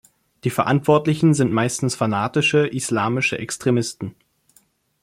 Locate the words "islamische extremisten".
2.65-4.15